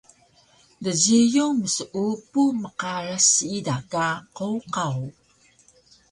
[0.83, 4.97] Djiyun mseupu mqaras siida ka qowqaw